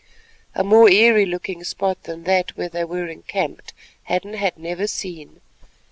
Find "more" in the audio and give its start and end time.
0.63-0.89